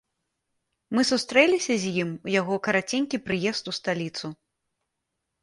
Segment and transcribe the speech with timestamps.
[0.95, 4.27] Мы сустрэліся з ім у яго караценькі прыезд у сталіцу.